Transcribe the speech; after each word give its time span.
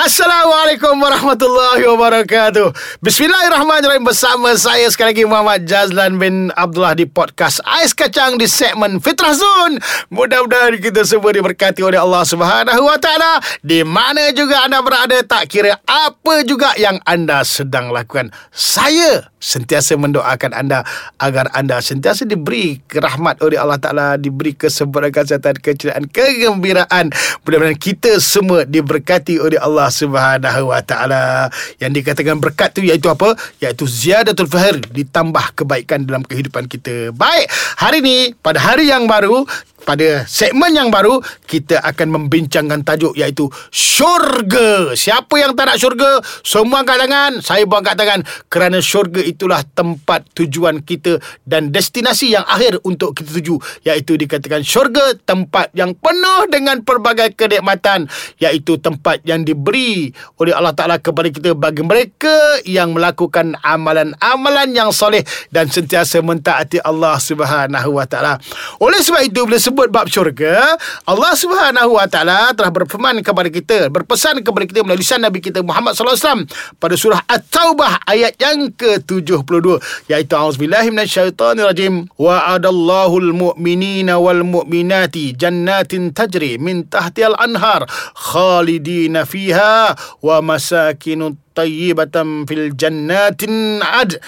Assalamualaikum 0.00 0.96
warahmatullahi 0.96 1.84
wabarakatuh. 1.84 2.72
Bismillahirrahmanirrahim. 3.04 4.08
Bersama 4.08 4.56
saya 4.56 4.88
sekali 4.88 5.12
lagi 5.12 5.28
Muhammad 5.28 5.68
Jazlan 5.68 6.16
bin 6.16 6.48
Abdullah 6.56 6.96
Di 6.96 7.04
podcast 7.04 7.60
Ais 7.68 7.92
Kacang 7.92 8.40
Di 8.40 8.48
segmen 8.48 8.96
Fitrah 8.96 9.36
Zone. 9.36 9.76
Mudah-mudahan 10.08 10.80
kita 10.80 11.04
semua 11.04 11.36
diberkati 11.36 11.84
oleh 11.84 12.00
Allah 12.00 12.24
Subhanahu 12.24 12.80
Wa 12.80 12.96
Taala. 12.96 13.44
Di 13.60 13.84
mana 13.84 14.32
juga 14.32 14.64
anda 14.64 14.80
berada 14.80 15.20
Tak 15.20 15.52
kira 15.52 15.76
apa 15.84 16.48
juga 16.48 16.72
yang 16.80 16.96
anda 17.04 17.44
sedang 17.44 17.92
lakukan. 17.92 18.32
Saya 18.56 19.28
sentiasa 19.36 20.00
mendoakan 20.00 20.52
anda 20.56 20.80
agar 21.20 21.52
anda 21.52 21.80
sentiasa 21.84 22.24
diberi 22.24 22.80
rahmat 22.88 23.44
oleh 23.44 23.60
Allah 23.60 23.76
Taala, 23.76 24.08
diberi 24.16 24.56
kesempurnaan 24.56 25.12
kesihatan, 25.12 25.60
keceriaan, 25.60 26.08
kegembiraan. 26.08 27.12
Mudah-mudahan 27.44 27.76
kita 27.76 28.16
semua 28.16 28.64
diberkati 28.64 29.36
oleh 29.36 29.60
Allah 29.60 29.89
Subhanahu 29.90 30.72
Wa 30.72 30.80
Taala. 30.80 31.52
Yang 31.82 32.02
dikatakan 32.02 32.38
berkat 32.38 32.72
tu 32.72 32.80
iaitu 32.80 33.10
apa? 33.10 33.36
Iaitu 33.60 33.84
ziyadatul 33.84 34.48
fahr, 34.48 34.80
ditambah 34.80 35.58
kebaikan 35.58 36.06
dalam 36.08 36.24
kehidupan 36.24 36.70
kita. 36.70 37.12
Baik, 37.12 37.50
hari 37.76 37.98
ini 38.00 38.16
pada 38.38 38.62
hari 38.62 38.88
yang 38.88 39.04
baru 39.10 39.44
pada 39.82 40.24
segmen 40.28 40.72
yang 40.76 40.88
baru 40.92 41.20
kita 41.48 41.80
akan 41.82 42.08
membincangkan 42.16 42.84
tajuk 42.84 43.16
iaitu 43.16 43.48
syurga. 43.72 44.92
Siapa 44.92 45.34
yang 45.40 45.56
tak 45.56 45.72
nak 45.72 45.78
syurga? 45.80 46.20
Semua 46.44 46.84
angkat 46.84 46.98
tangan. 47.06 47.32
Saya 47.40 47.64
pun 47.64 47.80
angkat 47.80 47.96
tangan 47.96 48.20
kerana 48.48 48.78
syurga 48.78 49.20
itulah 49.24 49.64
tempat 49.64 50.26
tujuan 50.36 50.84
kita 50.84 51.18
dan 51.44 51.72
destinasi 51.72 52.34
yang 52.34 52.44
akhir 52.46 52.80
untuk 52.84 53.16
kita 53.16 53.30
tuju 53.40 53.56
iaitu 53.84 54.16
dikatakan 54.16 54.64
syurga 54.64 55.16
tempat 55.24 55.72
yang 55.72 55.96
penuh 55.96 56.48
dengan 56.48 56.82
pelbagai 56.84 57.34
kenikmatan 57.36 58.08
iaitu 58.40 58.76
tempat 58.80 59.22
yang 59.24 59.44
diberi 59.44 60.10
oleh 60.40 60.52
Allah 60.56 60.74
Taala 60.76 60.96
kepada 60.98 61.28
kita 61.30 61.52
bagi 61.56 61.84
mereka 61.84 62.62
yang 62.66 62.96
melakukan 62.96 63.56
amalan-amalan 63.62 64.68
yang 64.72 64.90
soleh 64.90 65.22
dan 65.48 65.68
sentiasa 65.68 66.20
mentaati 66.24 66.82
Allah 66.82 67.16
Subhanahu 67.20 67.96
Wa 67.96 68.06
Taala. 68.06 68.34
Oleh 68.82 69.00
sebab 69.00 69.22
itu 69.24 69.44
bila 69.44 69.58
sebut 69.70 69.86
bab 69.88 70.10
syurga, 70.10 70.74
Allah 71.06 71.32
Subhanahu 71.38 71.94
Wa 71.94 72.10
Taala 72.10 72.50
telah 72.58 72.74
berfirman 72.74 73.22
kepada 73.22 73.46
kita, 73.46 73.86
berpesan 73.86 74.42
kepada 74.42 74.66
kita 74.66 74.82
melalui 74.82 75.06
lisan 75.06 75.22
Nabi 75.22 75.38
kita 75.38 75.62
Muhammad 75.62 75.94
sallallahu 75.94 76.18
alaihi 76.18 76.26
wasallam 76.26 76.44
pada 76.82 76.94
surah 76.98 77.20
At-Taubah 77.30 78.02
ayat 78.10 78.34
yang 78.42 78.74
ke-72 78.74 79.78
iaitu 80.10 80.34
auzubillahi 80.34 80.90
minasyaitonirrajim. 80.90 82.10
Wa 82.18 82.58
adallahu 82.58 83.22
almu'minina 83.22 84.18
wal 84.18 84.42
mu'minati 84.42 85.38
jannatin 85.38 86.10
tajri 86.10 86.58
min 86.58 86.90
tahtiha 86.90 87.30
al-anhar 87.32 87.86
khalidina 88.18 89.22
fiha 89.22 89.94
wa 90.20 90.36
masakinu 90.42 91.38
tayyibatan 91.54 92.44
fil 92.50 92.74
jannatin 92.74 93.78
ad 93.86 94.18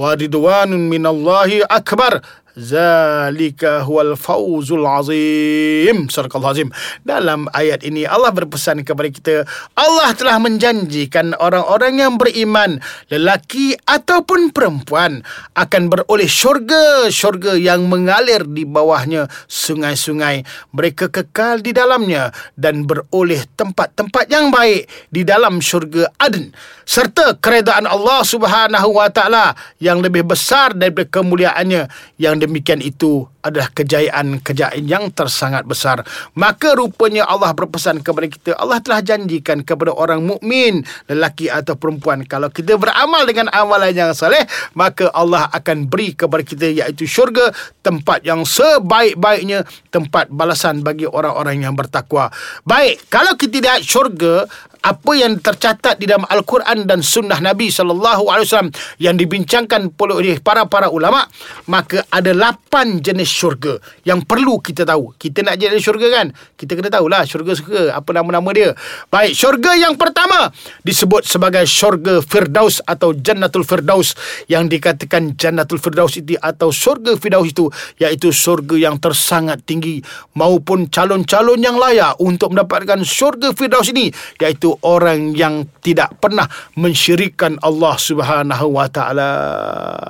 wa 0.00 0.16
ridwanun 0.16 0.88
minallahi 0.88 1.60
akbar 1.68 2.24
Zalika 2.58 3.86
huwal 3.86 4.18
fawzul 4.18 4.82
azim. 4.82 6.10
Surah 6.10 6.30
azim 6.50 6.74
Dalam 7.06 7.46
ayat 7.54 7.86
ini 7.86 8.02
Allah 8.02 8.34
berpesan 8.34 8.82
kepada 8.82 9.06
kita 9.06 9.34
Allah 9.78 10.10
telah 10.18 10.42
menjanjikan 10.42 11.38
orang-orang 11.38 12.02
yang 12.02 12.12
beriman 12.18 12.82
Lelaki 13.06 13.78
ataupun 13.86 14.50
perempuan 14.50 15.22
Akan 15.54 15.86
beroleh 15.86 16.26
syurga 16.26 17.06
Syurga 17.06 17.54
yang 17.54 17.86
mengalir 17.86 18.42
di 18.46 18.66
bawahnya 18.66 19.30
Sungai-sungai. 19.46 20.42
Mereka 20.74 21.14
kekal 21.14 21.62
di 21.62 21.70
dalamnya 21.70 22.34
Dan 22.58 22.84
beroleh 22.84 23.46
tempat-tempat 23.54 24.26
yang 24.26 24.50
baik 24.50 24.90
Di 25.06 25.22
dalam 25.22 25.62
syurga 25.62 26.10
Aden 26.18 26.50
Serta 26.82 27.38
keredaan 27.38 27.86
Allah 27.86 28.26
subhanahu 28.26 28.98
wa 28.98 29.06
ta'ala 29.06 29.54
Yang 29.78 30.10
lebih 30.10 30.26
besar 30.26 30.74
daripada 30.74 31.06
kemuliaannya 31.06 31.86
Yang 32.18 32.36
demikian 32.40 32.80
itu 32.80 33.28
adalah 33.40 33.72
kejayaan-kejayaan 33.72 34.84
yang 34.84 35.08
tersangat 35.12 35.64
besar. 35.64 36.04
Maka 36.36 36.76
rupanya 36.76 37.24
Allah 37.24 37.52
berpesan 37.56 38.04
kepada 38.04 38.26
kita, 38.28 38.50
Allah 38.56 38.80
telah 38.84 39.00
janjikan 39.00 39.64
kepada 39.64 39.92
orang 39.92 40.24
mukmin, 40.24 40.84
lelaki 41.08 41.48
atau 41.48 41.76
perempuan, 41.76 42.24
kalau 42.28 42.52
kita 42.52 42.76
beramal 42.76 43.24
dengan 43.24 43.48
amalan 43.52 43.92
yang 43.92 44.12
saleh, 44.12 44.44
maka 44.76 45.08
Allah 45.16 45.48
akan 45.52 45.88
beri 45.88 46.12
kepada 46.12 46.42
kita 46.44 46.66
iaitu 46.68 47.08
syurga, 47.08 47.52
tempat 47.80 48.24
yang 48.24 48.44
sebaik-baiknya, 48.44 49.64
tempat 49.88 50.28
balasan 50.28 50.84
bagi 50.84 51.08
orang-orang 51.08 51.64
yang 51.64 51.74
bertakwa. 51.74 52.28
Baik, 52.68 53.08
kalau 53.08 53.34
kita 53.34 53.60
lihat 53.60 53.80
syurga, 53.84 54.44
apa 54.80 55.12
yang 55.12 55.36
tercatat 55.40 56.00
di 56.00 56.08
dalam 56.08 56.24
Al-Quran 56.24 56.88
dan 56.88 57.04
Sunnah 57.04 57.36
Nabi 57.40 57.68
wasallam 57.68 58.72
yang 58.96 59.16
dibincangkan 59.16 59.92
oleh 59.92 60.40
para-para 60.40 60.88
ulama 60.88 61.28
maka 61.68 62.04
ada 62.08 62.32
lapan 62.32 63.04
jenis 63.04 63.28
syurga. 63.30 63.78
Yang 64.02 64.26
perlu 64.26 64.58
kita 64.58 64.82
tahu. 64.82 65.14
Kita 65.14 65.46
nak 65.46 65.56
jadi 65.56 65.78
syurga 65.78 66.10
kan? 66.10 66.26
Kita 66.58 66.74
kena 66.74 66.90
tahulah 66.90 67.22
syurga 67.22 67.54
syurga 67.54 67.94
apa 67.94 68.10
nama-nama 68.10 68.50
dia. 68.50 68.74
Baik 69.06 69.32
syurga 69.38 69.78
yang 69.78 69.94
pertama 69.94 70.50
disebut 70.82 71.22
sebagai 71.24 71.62
syurga 71.70 72.18
Firdaus 72.20 72.82
atau 72.82 73.14
Jannatul 73.14 73.62
Firdaus. 73.62 74.18
Yang 74.50 74.78
dikatakan 74.78 75.38
Jannatul 75.38 75.78
Firdaus 75.78 76.18
itu 76.18 76.34
atau 76.40 76.74
syurga 76.74 77.14
Firdaus 77.14 77.46
itu 77.46 77.70
iaitu 78.02 78.34
syurga 78.34 78.74
yang 78.74 78.98
tersangat 78.98 79.62
tinggi 79.62 80.02
maupun 80.34 80.90
calon-calon 80.90 81.60
yang 81.62 81.78
layak 81.78 82.18
untuk 82.18 82.50
mendapatkan 82.52 83.00
syurga 83.06 83.54
Firdaus 83.54 83.92
ini 83.92 84.10
iaitu 84.40 84.74
orang 84.82 85.36
yang 85.36 85.68
tidak 85.84 86.16
pernah 86.18 86.48
mensyirikkan 86.74 87.60
Allah 87.60 87.94
Subhanahu 88.00 88.76
wa 88.76 88.88
taala. 88.88 89.30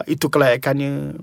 Itu 0.06 0.30
kelayakannya. 0.30 1.18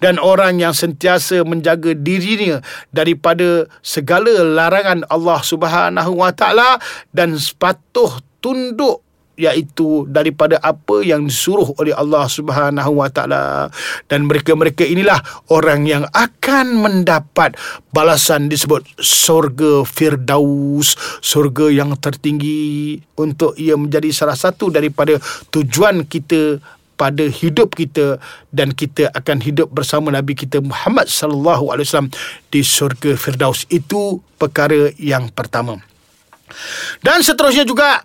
Dan 0.00 0.16
orang 0.16 0.60
yang 0.60 0.72
sentiasa 0.72 1.35
menjaga 1.42 1.92
dirinya 1.92 2.62
daripada 2.94 3.66
segala 3.82 4.44
larangan 4.44 5.04
Allah 5.10 5.40
Subhanahu 5.42 6.22
wa 6.22 6.30
taala 6.32 6.78
dan 7.12 7.36
sepatuh 7.36 8.22
tunduk 8.40 9.02
iaitu 9.36 10.08
daripada 10.08 10.56
apa 10.64 11.04
yang 11.04 11.28
disuruh 11.28 11.76
oleh 11.76 11.92
Allah 11.92 12.24
Subhanahu 12.26 13.04
wa 13.04 13.08
taala. 13.12 13.68
Dan 14.08 14.26
mereka-mereka 14.26 14.82
inilah 14.82 15.20
orang 15.52 15.84
yang 15.84 16.04
akan 16.10 16.80
mendapat 16.80 17.54
balasan 17.92 18.48
disebut 18.48 18.84
surga 19.00 19.84
firdaus 19.84 20.96
surga 21.20 21.72
yang 21.72 21.96
tertinggi 22.00 22.96
untuk 23.16 23.56
ia 23.60 23.76
menjadi 23.76 24.12
salah 24.12 24.36
satu 24.36 24.72
daripada 24.72 25.16
tujuan 25.52 26.04
kita 26.04 26.60
pada 26.96 27.28
hidup 27.28 27.76
kita 27.76 28.16
dan 28.50 28.72
kita 28.72 29.12
akan 29.12 29.44
hidup 29.44 29.68
bersama 29.70 30.08
Nabi 30.10 30.32
kita 30.32 30.64
Muhammad 30.64 31.06
sallallahu 31.06 31.70
alaihi 31.70 31.86
wasallam 31.86 32.12
di 32.48 32.60
surga 32.64 33.14
firdaus. 33.14 33.68
Itu 33.68 34.24
perkara 34.40 34.90
yang 34.96 35.28
pertama. 35.30 35.78
Dan 37.04 37.20
seterusnya 37.20 37.68
juga 37.68 38.02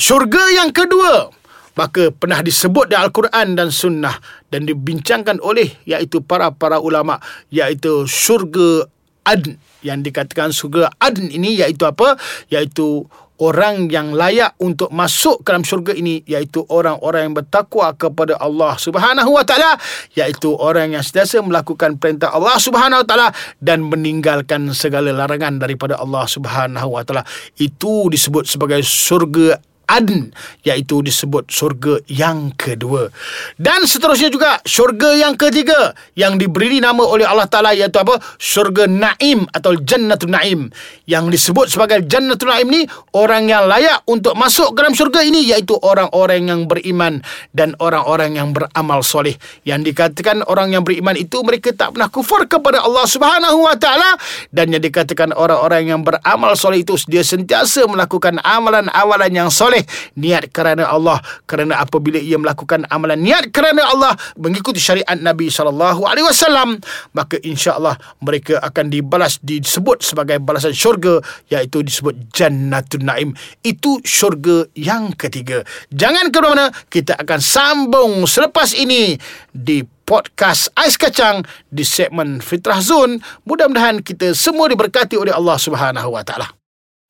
syurga 0.00 0.42
yang 0.56 0.72
kedua. 0.72 1.30
Maka 1.72 2.12
pernah 2.12 2.44
disebut 2.44 2.92
di 2.92 2.96
Al-Quran 2.96 3.56
dan 3.56 3.72
Sunnah 3.72 4.12
dan 4.52 4.68
dibincangkan 4.68 5.40
oleh 5.40 5.72
iaitu 5.88 6.20
para-para 6.20 6.76
ulama 6.76 7.16
iaitu 7.48 8.04
syurga 8.04 8.84
Adn. 9.24 9.56
Yang 9.80 9.98
dikatakan 10.12 10.52
syurga 10.52 10.92
Adn 11.00 11.32
ini 11.32 11.56
iaitu 11.56 11.88
apa? 11.88 12.20
Iaitu 12.52 13.08
orang 13.42 13.90
yang 13.90 14.14
layak 14.14 14.54
untuk 14.62 14.94
masuk 14.94 15.42
ke 15.42 15.50
dalam 15.50 15.66
syurga 15.66 15.90
ini 15.98 16.22
iaitu 16.22 16.62
orang-orang 16.70 17.26
yang 17.26 17.34
bertakwa 17.34 17.90
kepada 17.98 18.38
Allah 18.38 18.78
Subhanahu 18.78 19.34
wa 19.34 19.42
taala 19.42 19.74
iaitu 20.14 20.54
orang 20.54 20.94
yang 20.94 21.02
sentiasa 21.02 21.42
melakukan 21.42 21.98
perintah 21.98 22.30
Allah 22.30 22.54
Subhanahu 22.62 23.02
wa 23.02 23.06
taala 23.06 23.28
dan 23.58 23.82
meninggalkan 23.82 24.70
segala 24.70 25.10
larangan 25.10 25.58
daripada 25.58 25.98
Allah 25.98 26.22
Subhanahu 26.30 26.94
wa 26.94 27.02
taala. 27.02 27.26
Itu 27.58 28.06
disebut 28.06 28.46
sebagai 28.46 28.78
syurga 28.86 29.58
adn 29.92 30.32
iaitu 30.64 31.04
disebut 31.04 31.52
syurga 31.52 32.00
yang 32.08 32.56
kedua. 32.56 33.12
Dan 33.60 33.84
seterusnya 33.84 34.32
juga 34.32 34.56
syurga 34.64 35.12
yang 35.12 35.36
ketiga 35.36 35.92
yang 36.16 36.40
diberi 36.40 36.80
nama 36.80 37.04
oleh 37.04 37.28
Allah 37.28 37.44
Taala 37.44 37.76
iaitu 37.76 38.00
apa? 38.00 38.16
Syurga 38.40 38.88
naim 38.88 39.44
atau 39.52 39.76
jannatul 39.76 40.32
naim. 40.32 40.72
Yang 41.04 41.24
disebut 41.36 41.66
sebagai 41.68 42.08
jannatul 42.08 42.48
naim 42.48 42.72
ni 42.72 42.80
orang 43.12 43.52
yang 43.52 43.68
layak 43.68 44.00
untuk 44.08 44.32
masuk 44.32 44.72
ke 44.72 44.80
dalam 44.80 44.96
syurga 44.96 45.20
ini 45.20 45.44
iaitu 45.52 45.76
orang-orang 45.76 46.48
yang 46.48 46.60
beriman 46.64 47.20
dan 47.52 47.76
orang-orang 47.76 48.40
yang 48.40 48.56
beramal 48.56 49.04
soleh. 49.04 49.36
Yang 49.68 49.92
dikatakan 49.92 50.40
orang 50.48 50.72
yang 50.72 50.82
beriman 50.86 51.18
itu 51.20 51.44
mereka 51.44 51.76
tak 51.76 51.92
pernah 51.92 52.08
kufur 52.08 52.48
kepada 52.48 52.80
Allah 52.80 53.04
Subhanahu 53.04 53.68
wa 53.68 53.76
taala. 53.76 54.16
Dan 54.48 54.72
yang 54.72 54.80
dikatakan 54.80 55.36
orang-orang 55.36 55.92
yang 55.92 56.00
beramal 56.00 56.56
soleh 56.56 56.80
itu 56.80 56.96
dia 57.04 57.20
sentiasa 57.20 57.84
melakukan 57.84 58.40
amalan-amalan 58.40 59.32
yang 59.34 59.50
soleh 59.52 59.81
soleh 59.82 60.18
niat 60.18 60.50
kerana 60.54 60.86
Allah 60.86 61.18
kerana 61.50 61.82
apabila 61.82 62.18
ia 62.18 62.38
melakukan 62.38 62.86
amalan 62.88 63.18
niat 63.18 63.50
kerana 63.50 63.82
Allah 63.90 64.14
mengikuti 64.38 64.78
syariat 64.78 65.18
Nabi 65.18 65.50
sallallahu 65.50 66.06
alaihi 66.06 66.26
wasallam 66.26 66.78
maka 67.12 67.38
insya-Allah 67.42 67.98
mereka 68.22 68.62
akan 68.62 68.92
dibalas 68.92 69.42
disebut 69.42 70.06
sebagai 70.06 70.38
balasan 70.38 70.72
syurga 70.72 71.18
iaitu 71.50 71.82
disebut 71.82 72.30
jannatul 72.30 73.02
naim 73.02 73.34
itu 73.66 73.98
syurga 74.06 74.66
yang 74.78 75.12
ketiga 75.18 75.66
jangan 75.90 76.30
ke 76.30 76.38
mana 76.38 76.70
kita 76.88 77.18
akan 77.18 77.40
sambung 77.42 78.12
selepas 78.26 78.74
ini 78.78 79.18
di 79.50 79.82
podcast 80.02 80.68
Ais 80.76 80.98
Kacang 80.98 81.46
di 81.72 81.86
segmen 81.86 82.42
Fitrah 82.42 82.82
Zone. 82.82 83.22
Mudah-mudahan 83.48 84.02
kita 84.04 84.34
semua 84.36 84.68
diberkati 84.68 85.16
oleh 85.16 85.32
Allah 85.32 85.56
Subhanahu 85.56 86.12
Wa 86.12 86.26
Taala. 86.26 86.61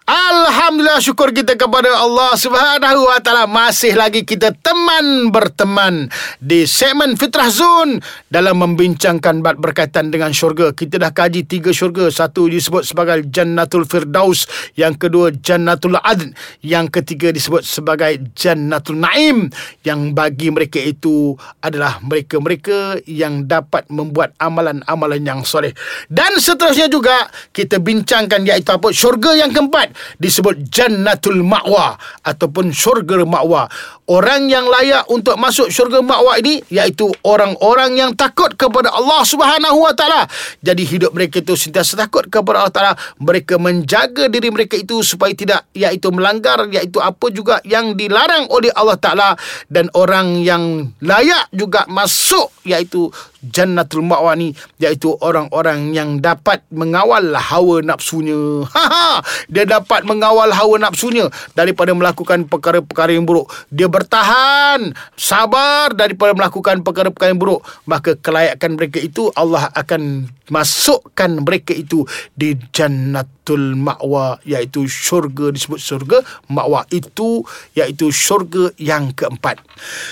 Alhamdulillah 0.03 0.99
syukur 0.99 1.31
kita 1.31 1.55
kepada 1.55 1.95
Allah 1.95 2.35
Subhanahu 2.35 3.07
wa 3.07 3.23
taala 3.23 3.47
masih 3.47 3.95
lagi 3.95 4.27
kita 4.27 4.51
teman 4.51 5.31
berteman 5.31 6.11
di 6.43 6.67
segmen 6.67 7.15
Fitrah 7.15 7.47
Zone 7.47 8.03
dalam 8.27 8.59
membincangkan 8.59 9.39
bab 9.47 9.63
berkaitan 9.63 10.11
dengan 10.11 10.35
syurga. 10.35 10.75
Kita 10.75 10.99
dah 10.99 11.15
kaji 11.15 11.47
tiga 11.47 11.71
syurga. 11.71 12.11
Satu 12.11 12.51
disebut 12.51 12.83
sebagai 12.83 13.31
Jannatul 13.31 13.87
Firdaus, 13.87 14.51
yang 14.75 14.99
kedua 14.99 15.31
Jannatul 15.39 15.95
Adn, 16.03 16.35
yang 16.67 16.91
ketiga 16.91 17.31
disebut 17.31 17.63
sebagai 17.63 18.27
Jannatul 18.35 18.99
Naim 18.99 19.55
yang 19.87 20.19
bagi 20.19 20.51
mereka 20.51 20.83
itu 20.83 21.39
adalah 21.63 22.03
mereka-mereka 22.03 22.99
yang 23.07 23.47
dapat 23.47 23.87
membuat 23.87 24.35
amalan-amalan 24.43 25.23
yang 25.23 25.47
soleh. 25.47 25.71
Dan 26.11 26.43
seterusnya 26.43 26.91
juga 26.91 27.31
kita 27.55 27.79
bincangkan 27.79 28.43
iaitu 28.43 28.75
apa? 28.75 28.91
Syurga 28.91 29.39
yang 29.39 29.55
keempat 29.55 29.93
disebut 30.19 30.69
jannatul 30.69 31.43
ma'wa 31.43 31.99
ataupun 32.23 32.71
syurga 32.71 33.23
ma'wa. 33.23 33.69
Orang 34.11 34.51
yang 34.51 34.67
layak 34.69 35.09
untuk 35.09 35.39
masuk 35.41 35.73
syurga 35.73 36.03
ma'wa 36.05 36.37
ini 36.43 36.61
iaitu 36.69 37.09
orang-orang 37.25 37.97
yang 37.97 38.11
takut 38.13 38.53
kepada 38.59 38.93
Allah 38.93 39.23
Subhanahu 39.25 39.79
wa 39.83 39.95
taala. 39.97 40.27
Jadi 40.61 40.83
hidup 40.85 41.15
mereka 41.17 41.41
itu 41.41 41.55
sentiasa 41.57 41.97
takut 41.97 42.27
kepada 42.29 42.67
Allah 42.67 42.75
taala. 42.75 42.95
Mereka 43.23 43.57
menjaga 43.57 44.29
diri 44.29 44.53
mereka 44.53 44.77
itu 44.77 45.01
supaya 45.01 45.33
tidak 45.33 45.65
iaitu 45.73 46.13
melanggar 46.13 46.67
iaitu 46.69 47.01
apa 47.01 47.27
juga 47.33 47.59
yang 47.65 47.97
dilarang 47.97 48.51
oleh 48.53 48.69
Allah 48.75 48.99
taala 48.99 49.29
dan 49.71 49.89
orang 49.97 50.43
yang 50.43 50.93
layak 51.01 51.49
juga 51.55 51.87
masuk 51.89 52.53
iaitu 52.67 53.09
Jannatul 53.43 54.06
Ma'wa 54.06 54.39
ni 54.39 54.55
iaitu 54.79 55.19
orang-orang 55.19 55.91
yang 55.91 56.23
dapat 56.23 56.62
mengawal 56.71 57.35
hawa 57.35 57.83
nafsunya. 57.83 58.62
Ha 58.73 59.23
dia 59.50 59.67
dapat 59.67 60.06
mengawal 60.06 60.55
hawa 60.55 60.79
nafsunya 60.79 61.27
daripada 61.59 61.91
melakukan 61.91 62.47
perkara-perkara 62.47 63.15
yang 63.15 63.27
buruk. 63.27 63.50
Dia 63.69 63.91
bertahan, 63.91 64.94
sabar 65.19 65.91
daripada 65.93 66.33
melakukan 66.39 66.87
perkara-perkara 66.87 67.35
yang 67.35 67.43
buruk. 67.43 67.67
Maka 67.85 68.15
kelayakan 68.15 68.79
mereka 68.79 69.03
itu 69.03 69.35
Allah 69.35 69.69
akan 69.75 70.31
masukkan 70.53 71.41
mereka 71.41 71.73
itu 71.73 72.05
di 72.37 72.53
Jannatul 72.69 73.73
Ma'wa 73.73 74.37
iaitu 74.45 74.85
syurga 74.85 75.49
disebut 75.49 75.81
syurga 75.81 76.19
Ma'wa 76.53 76.85
itu 76.93 77.41
iaitu 77.73 78.13
syurga 78.13 78.69
yang 78.77 79.17
keempat. 79.17 79.65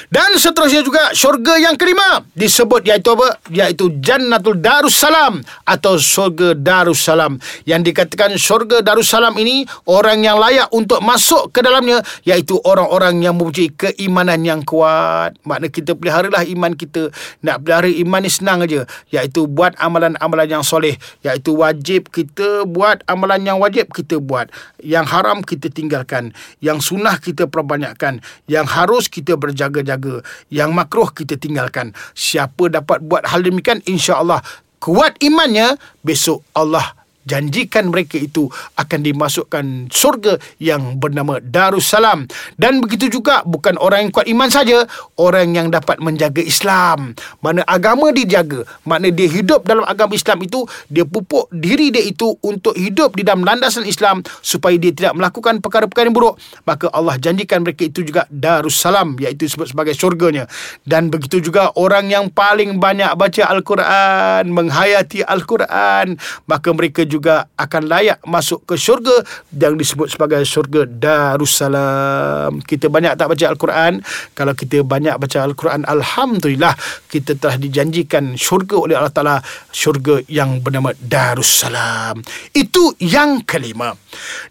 Dan 0.09 0.41
seterusnya 0.41 0.81
juga 0.81 1.13
syurga 1.13 1.61
yang 1.61 1.77
kelima 1.77 2.25
disebut 2.33 2.89
iaitu 2.89 3.13
apa? 3.13 3.37
Iaitu 3.53 4.01
Jannatul 4.01 4.59
Darussalam 4.65 5.45
atau 5.69 6.01
syurga 6.01 6.57
Darussalam. 6.57 7.37
Yang 7.69 7.93
dikatakan 7.93 8.41
syurga 8.41 8.81
Darussalam 8.81 9.37
ini 9.37 9.69
orang 9.85 10.25
yang 10.25 10.41
layak 10.41 10.73
untuk 10.73 11.05
masuk 11.05 11.53
ke 11.53 11.61
dalamnya 11.61 12.01
iaitu 12.25 12.57
orang-orang 12.65 13.21
yang 13.21 13.37
mempunyai 13.37 13.69
keimanan 13.77 14.41
yang 14.41 14.65
kuat. 14.65 15.37
Makna 15.45 15.69
kita 15.69 15.93
peliharalah 15.93 16.49
iman 16.49 16.73
kita. 16.73 17.13
Nak 17.45 17.61
pelihara 17.61 17.91
iman 17.91 18.21
ni 18.25 18.31
senang 18.33 18.65
aja 18.65 18.89
iaitu 19.13 19.45
buat 19.45 19.77
amalan-amalan 19.77 20.30
yang 20.47 20.63
soleh 20.63 20.95
iaitu 21.25 21.57
wajib 21.57 22.13
kita 22.13 22.69
buat 22.69 23.03
amalan 23.11 23.43
yang 23.43 23.59
wajib 23.59 23.91
kita 23.91 24.23
buat. 24.23 24.53
Yang 24.79 25.07
haram 25.11 25.39
kita 25.43 25.73
tinggalkan. 25.73 26.31
Yang 26.63 26.93
sunnah 26.95 27.19
kita 27.19 27.51
perbanyakkan. 27.51 28.23
Yang 28.47 28.67
harus 28.71 29.05
kita 29.11 29.35
berjaga-jaga. 29.35 30.23
Yang 30.53 30.71
makruh 30.71 31.11
kita 31.11 31.35
tinggalkan. 31.35 31.97
Siapa 32.15 32.71
dapat 32.71 33.03
buat 33.03 33.27
hal 33.27 33.43
demikian 33.43 33.83
insya-Allah 33.89 34.45
kuat 34.81 35.21
imannya 35.21 35.77
besok 36.01 36.41
Allah 36.57 37.00
janjikan 37.31 37.95
mereka 37.95 38.19
itu 38.19 38.51
akan 38.75 39.07
dimasukkan 39.07 39.87
surga 39.95 40.43
yang 40.59 40.99
bernama 40.99 41.39
Darussalam. 41.39 42.27
Dan 42.59 42.83
begitu 42.83 43.07
juga 43.07 43.47
bukan 43.47 43.79
orang 43.79 44.09
yang 44.09 44.11
kuat 44.11 44.27
iman 44.27 44.51
saja 44.51 44.83
orang 45.15 45.55
yang 45.55 45.71
dapat 45.71 46.03
menjaga 46.03 46.43
Islam. 46.43 47.15
Mana 47.39 47.63
agama 47.71 48.11
dijaga 48.11 48.67
makna 48.83 49.15
dia 49.15 49.31
hidup 49.31 49.63
dalam 49.63 49.87
agama 49.87 50.19
Islam 50.19 50.43
itu 50.43 50.67
dia 50.91 51.07
pupuk 51.07 51.47
diri 51.55 51.95
dia 51.95 52.03
itu 52.03 52.35
untuk 52.43 52.75
hidup 52.75 53.15
di 53.15 53.23
dalam 53.23 53.47
landasan 53.47 53.87
Islam 53.87 54.27
supaya 54.43 54.75
dia 54.75 54.91
tidak 54.91 55.15
melakukan 55.15 55.63
perkara-perkara 55.63 56.11
yang 56.11 56.17
buruk. 56.17 56.35
Maka 56.67 56.91
Allah 56.91 57.15
janjikan 57.21 57.63
mereka 57.63 57.87
itu 57.87 58.03
juga 58.03 58.27
Darussalam 58.27 59.15
iaitu 59.23 59.47
disebut 59.47 59.71
sebagai 59.71 59.95
surganya. 59.95 60.51
Dan 60.83 61.13
begitu 61.13 61.39
juga 61.39 61.71
orang 61.77 62.11
yang 62.11 62.27
paling 62.33 62.81
banyak 62.81 63.13
baca 63.15 63.43
Al-Quran 63.53 64.51
menghayati 64.51 65.23
Al-Quran 65.23 66.17
maka 66.49 66.69
mereka 66.73 67.05
juga 67.05 67.20
akan 67.55 67.83
layak 67.87 68.19
masuk 68.25 68.65
ke 68.65 68.75
syurga 68.81 69.21
yang 69.53 69.77
disebut 69.77 70.09
sebagai 70.13 70.41
syurga 70.49 70.89
Darussalam. 70.89 72.65
Kita 72.65 72.89
banyak 72.89 73.17
tak 73.17 73.29
baca 73.31 73.45
Al-Quran? 73.51 73.93
Kalau 74.33 74.53
kita 74.57 74.81
banyak 74.81 75.17
baca 75.21 75.39
Al-Quran, 75.45 75.85
Alhamdulillah 75.85 76.75
kita 77.11 77.37
telah 77.37 77.57
dijanjikan 77.61 78.35
syurga 78.35 78.77
oleh 78.81 78.95
Allah 78.97 79.13
Ta'ala 79.13 79.37
syurga 79.71 80.23
yang 80.27 80.65
bernama 80.65 80.97
Darussalam. 80.97 82.23
Itu 82.57 82.97
yang 83.03 83.45
kelima. 83.45 83.93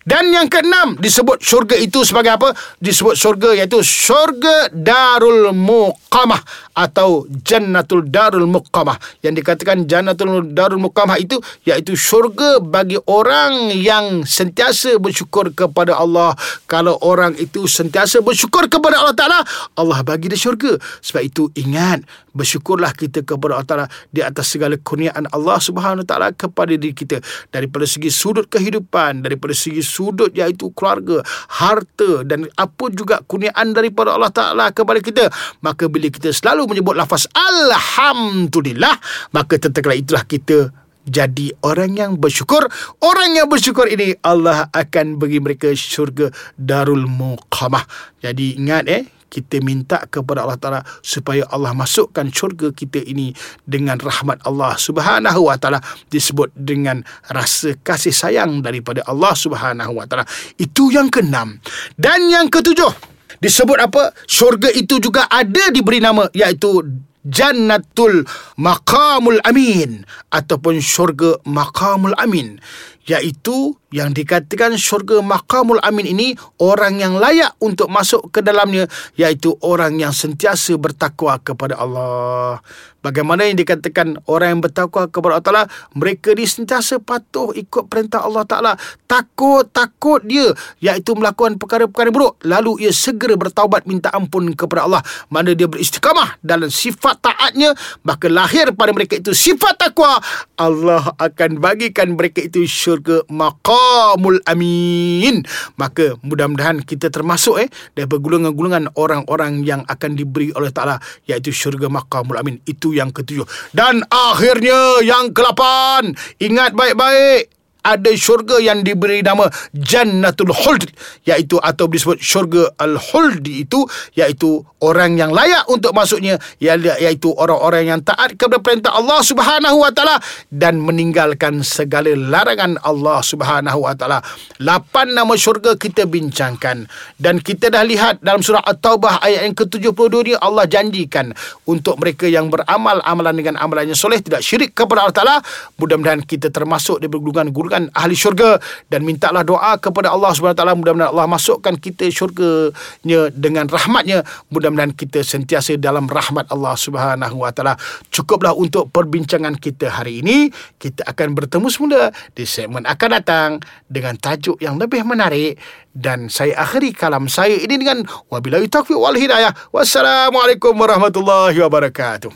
Dan 0.05 0.31
yang 0.31 0.47
keenam 0.47 0.95
disebut 0.97 1.41
syurga 1.41 1.75
itu 1.75 2.05
sebagai 2.05 2.37
apa? 2.37 2.53
Disebut 2.79 3.15
syurga 3.17 3.49
iaitu 3.55 3.81
syurga 3.83 4.69
Darul 4.71 5.51
Muqamah 5.51 6.68
atau 6.73 7.25
Jannatul 7.45 8.07
Darul 8.09 8.49
Muqamah. 8.49 8.97
Yang 9.23 9.43
dikatakan 9.43 9.85
Jannatul 9.85 10.51
Darul 10.51 10.83
Muqamah 10.83 11.21
itu 11.21 11.39
iaitu 11.63 11.95
syurga 11.95 12.59
bagi 12.59 12.99
orang 13.07 13.71
yang 13.75 14.27
sentiasa 14.27 14.99
bersyukur 14.99 15.53
kepada 15.55 15.95
Allah. 15.95 16.35
Kalau 16.67 16.99
orang 16.99 17.37
itu 17.39 17.69
sentiasa 17.69 18.19
bersyukur 18.19 18.67
kepada 18.67 18.99
Allah 18.99 19.15
Ta'ala, 19.15 19.39
Allah 19.79 19.99
bagi 20.03 20.27
dia 20.27 20.39
syurga. 20.39 20.75
Sebab 21.05 21.21
itu 21.23 21.47
ingat, 21.55 22.03
bersyukurlah 22.33 22.91
kita 22.95 23.23
kepada 23.23 23.59
Allah 23.59 23.69
Ta'ala 23.69 23.85
di 24.09 24.21
atas 24.21 24.51
segala 24.51 24.75
kurniaan 24.79 25.29
Allah 25.31 25.57
Subhanahu 25.61 26.03
Ta'ala 26.03 26.33
kepada 26.33 26.73
diri 26.75 26.91
kita. 26.91 27.23
Daripada 27.53 27.85
segi 27.85 28.11
sudut 28.11 28.47
kehidupan, 28.51 29.23
daripada 29.23 29.53
segi 29.55 29.81
sudut 29.81 30.33
iaitu 30.35 30.71
keluarga, 30.75 31.23
harta 31.61 32.25
dan 32.25 32.47
apa 32.59 32.85
juga 32.91 33.21
kurniaan 33.23 33.71
daripada 33.71 34.15
Allah 34.15 34.33
Ta'ala 34.33 34.65
kepada 34.75 34.99
kita. 34.99 35.31
Maka 35.63 35.87
bila 35.87 36.11
kita 36.11 36.35
selalu 36.35 36.58
menyebut 36.65 36.97
lafaz 36.97 37.29
Alhamdulillah, 37.31 38.97
maka 39.31 39.55
tentang 39.61 39.93
itulah 39.95 40.25
kita 40.25 40.73
jadi 41.09 41.55
orang 41.65 41.97
yang 41.97 42.11
bersyukur. 42.19 42.69
Orang 43.01 43.33
yang 43.33 43.49
bersyukur 43.49 43.89
ini 43.89 44.13
Allah 44.21 44.69
akan 44.69 45.17
bagi 45.17 45.41
mereka 45.41 45.73
syurga 45.73 46.29
darul 46.53 47.09
muqamah. 47.09 47.83
Jadi 48.21 48.61
ingat 48.61 48.85
eh 48.85 49.03
kita 49.29 49.61
minta 49.61 50.01
kepada 50.09 50.41
Allah 50.43 50.57
Ta'ala 50.57 50.81
supaya 51.05 51.45
Allah 51.53 51.71
masukkan 51.77 52.25
syurga 52.33 52.73
kita 52.73 52.97
ini 53.05 53.31
dengan 53.61 54.01
rahmat 54.01 54.41
Allah 54.43 54.73
Subhanahu 54.75 55.47
Wa 55.47 55.57
Ta'ala 55.61 55.79
disebut 56.09 56.49
dengan 56.57 57.05
rasa 57.29 57.77
kasih 57.77 58.11
sayang 58.11 58.65
daripada 58.65 59.05
Allah 59.05 59.37
Subhanahu 59.37 60.01
Wa 60.01 60.05
Ta'ala. 60.09 60.25
Itu 60.57 60.89
yang 60.89 61.13
keenam. 61.13 61.61
Dan 61.93 62.33
yang 62.33 62.49
ketujuh 62.49 63.18
disebut 63.39 63.79
apa? 63.79 64.15
Syurga 64.27 64.71
itu 64.71 64.99
juga 64.99 65.27
ada 65.27 65.71
diberi 65.71 65.99
nama 65.99 66.27
iaitu 66.31 66.83
Jannatul 67.19 68.23
Maqamul 68.55 69.43
Amin 69.43 70.07
ataupun 70.31 70.79
syurga 70.79 71.35
Maqamul 71.43 72.15
Amin 72.15 72.63
iaitu 73.07 73.79
yang 73.89 74.13
dikatakan 74.13 74.77
syurga 74.77 75.17
Maqamul 75.21 75.81
Amin 75.81 76.05
ini 76.05 76.37
orang 76.61 77.01
yang 77.01 77.17
layak 77.17 77.57
untuk 77.57 77.89
masuk 77.89 78.29
ke 78.29 78.45
dalamnya 78.45 78.85
iaitu 79.17 79.57
orang 79.65 79.97
yang 79.97 80.13
sentiasa 80.13 80.77
bertakwa 80.77 81.41
kepada 81.41 81.77
Allah. 81.77 82.61
Bagaimana 82.99 83.47
yang 83.47 83.55
dikatakan 83.55 84.19
orang 84.27 84.59
yang 84.59 84.61
bertakwa 84.61 85.07
kepada 85.07 85.39
Allah 85.39 85.47
Ta'ala? 85.47 85.63
Mereka 85.95 86.35
ni 86.35 86.43
sentiasa 86.43 86.99
patuh 86.99 87.55
ikut 87.55 87.87
perintah 87.87 88.27
Allah 88.27 88.43
Ta'ala. 88.43 88.73
Takut-takut 89.07 90.19
dia 90.27 90.51
Iaitu 90.83 91.15
melakukan 91.15 91.55
perkara-perkara 91.55 92.11
buruk. 92.11 92.35
Lalu 92.43 92.83
ia 92.83 92.91
segera 92.91 93.39
bertaubat 93.39 93.87
minta 93.87 94.11
ampun 94.11 94.51
kepada 94.51 94.83
Allah. 94.83 94.99
Mana 95.31 95.55
dia 95.55 95.71
beristiqamah 95.71 96.43
dalam 96.43 96.67
sifat 96.67 97.23
taatnya 97.23 97.71
Maka 98.03 98.27
lahir 98.27 98.75
pada 98.75 98.91
mereka 98.91 99.15
itu 99.15 99.31
sifat 99.31 99.79
takwa. 99.79 100.19
Allah 100.59 101.15
akan 101.15 101.55
bagikan 101.63 102.19
mereka 102.19 102.43
itu 102.43 102.67
syurga 102.67 102.98
syurga 102.99 103.23
maqamul 103.31 104.43
amin. 104.43 105.39
Maka 105.79 106.19
mudah-mudahan 106.19 106.83
kita 106.83 107.07
termasuk 107.07 107.63
eh 107.63 107.69
daripada 107.95 108.19
golongan-golongan 108.19 108.91
orang-orang 108.99 109.63
yang 109.63 109.81
akan 109.87 110.19
diberi 110.19 110.51
oleh 110.51 110.75
Taala 110.75 110.99
iaitu 111.23 111.55
syurga 111.55 111.87
maqamul 111.87 112.35
amin. 112.35 112.59
Itu 112.67 112.91
yang 112.91 113.15
ketujuh. 113.15 113.47
Dan 113.71 114.03
akhirnya 114.11 114.99
yang 115.07 115.31
kelapan. 115.31 116.11
Ingat 116.43 116.75
baik-baik 116.75 117.58
ada 117.83 118.11
syurga 118.13 118.59
yang 118.59 118.83
diberi 118.83 119.23
nama 119.23 119.47
Jannatul 119.71 120.51
Khuld 120.51 120.91
iaitu 121.23 121.55
atau 121.59 121.87
disebut 121.87 122.19
syurga 122.19 122.67
Al-Khuld 122.75 123.47
itu 123.47 123.87
iaitu 124.19 124.63
orang 124.83 125.15
yang 125.15 125.31
layak 125.31 125.67
untuk 125.71 125.95
masuknya 125.95 126.39
iaitu 126.59 127.31
orang-orang 127.35 127.95
yang 127.95 127.99
taat 128.03 128.35
kepada 128.35 128.59
perintah 128.59 128.91
Allah 128.95 129.23
Subhanahu 129.23 129.83
wa 129.83 129.91
taala 129.91 130.19
dan 130.51 130.79
meninggalkan 130.83 131.63
segala 131.63 132.11
larangan 132.15 132.79
Allah 132.83 133.23
Subhanahu 133.23 133.87
wa 133.87 133.93
taala. 133.95 134.19
Lapan 134.59 135.15
nama 135.15 135.35
syurga 135.39 135.75
kita 135.79 136.03
bincangkan 136.07 136.87
dan 137.15 137.39
kita 137.39 137.71
dah 137.71 137.83
lihat 137.83 138.19
dalam 138.19 138.43
surah 138.43 138.63
At-Taubah 138.63 139.23
ayat 139.23 139.47
yang 139.47 139.55
ke-72 139.55 140.15
ni 140.27 140.33
Allah 140.35 140.67
janjikan 140.67 141.31
untuk 141.63 141.99
mereka 141.99 142.27
yang 142.27 142.51
beramal 142.51 142.99
amalan 143.07 143.35
dengan 143.35 143.55
amalan 143.59 143.91
yang 143.91 143.99
soleh 143.99 144.19
tidak 144.19 144.43
syirik 144.43 144.75
kepada 144.75 145.07
Allah 145.07 145.15
taala 145.15 145.37
mudah-mudahan 145.79 146.23
kita 146.27 146.51
termasuk 146.51 146.99
di 146.99 147.07
golongan 147.07 147.51
golongan 147.79 147.95
ahli 147.95 148.15
syurga 148.15 148.59
dan 148.91 149.07
mintalah 149.07 149.47
doa 149.47 149.79
kepada 149.79 150.11
Allah 150.11 150.35
Subhanahu 150.35 150.57
taala. 150.59 150.75
Mudah-mudahan 150.75 151.11
Allah 151.15 151.27
masukkan 151.31 151.73
kita 151.79 152.11
syurganya 152.11 153.31
dengan 153.31 153.65
rahmatnya. 153.71 154.27
Mudah-mudahan 154.51 154.91
kita 154.91 155.23
sentiasa 155.23 155.79
dalam 155.79 156.11
rahmat 156.11 156.51
Allah 156.51 156.75
Subhanahu 156.75 157.39
wa 157.39 157.51
taala. 157.55 157.79
Cukuplah 158.11 158.51
untuk 158.51 158.91
perbincangan 158.91 159.55
kita 159.55 159.87
hari 159.87 160.19
ini. 160.19 160.51
Kita 160.75 161.07
akan 161.07 161.27
bertemu 161.35 161.67
semula 161.71 162.11
di 162.35 162.43
segmen 162.43 162.83
akan 162.83 163.09
datang 163.21 163.49
dengan 163.87 164.19
tajuk 164.19 164.59
yang 164.59 164.75
lebih 164.75 165.07
menarik. 165.07 165.55
Dan 165.89 166.29
saya 166.29 166.53
akhiri 166.63 166.93
kalam 166.93 167.25
saya 167.25 167.57
ini 167.57 167.75
dengan 167.75 168.05
wabillahi 168.29 168.69
taufiq 168.69 168.95
wal 168.95 169.17
hidayah. 169.17 169.51
Wassalamualaikum 169.73 170.77
warahmatullahi 170.77 171.57
wabarakatuh 171.57 172.29